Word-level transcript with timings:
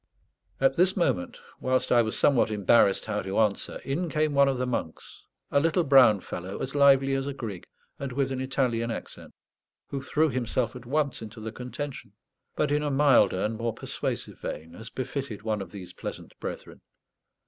At 0.59 0.77
this 0.77 0.97
moment, 0.97 1.39
whilst 1.59 1.91
I 1.91 2.01
was 2.01 2.17
somewhat 2.17 2.49
embarrassed 2.49 3.05
how 3.05 3.21
to 3.21 3.37
answer, 3.37 3.75
in 3.85 4.09
came 4.09 4.33
one 4.33 4.47
of 4.47 4.57
the 4.57 4.65
monks, 4.65 5.27
a 5.51 5.59
little 5.59 5.83
brown 5.83 6.21
fellow, 6.21 6.59
as 6.59 6.73
lively 6.73 7.13
as 7.13 7.27
a 7.27 7.35
grig, 7.35 7.67
and 7.99 8.11
with 8.11 8.31
an 8.31 8.41
Italian 8.41 8.89
accent, 8.89 9.31
who 9.89 10.01
threw 10.01 10.29
himself 10.29 10.75
at 10.75 10.87
once 10.87 11.21
into 11.21 11.39
the 11.39 11.51
contention, 11.51 12.13
but 12.55 12.71
in 12.71 12.81
a 12.81 12.89
milder 12.89 13.43
and 13.43 13.57
more 13.57 13.73
persuasive 13.73 14.39
vein, 14.39 14.73
as 14.73 14.89
befitted 14.89 15.43
one 15.43 15.61
of 15.61 15.69
these 15.69 15.93
pleasant 15.93 16.33
brethren. 16.39 16.81